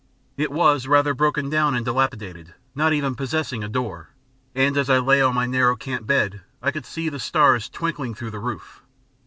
It 0.35 0.51
was 0.51 0.87
rather 0.87 1.13
broken 1.13 1.47
down 1.51 1.75
and 1.75 1.85
dilapidated, 1.85 2.55
not 2.73 2.91
even 2.91 3.13
possessing 3.13 3.63
a 3.63 3.69
door, 3.69 4.09
and 4.55 4.75
as 4.75 4.89
I 4.89 4.97
lay 4.97 5.21
on 5.21 5.35
my 5.35 5.45
narrow 5.45 5.75
camp 5.75 6.07
bed 6.07 6.41
I 6.59 6.71
could 6.71 6.87
see 6.87 7.07
the 7.07 7.19
stars 7.19 7.69
twinkling 7.69 8.15
through 8.15 8.31
the 8.31 8.39
roof. 8.39 8.81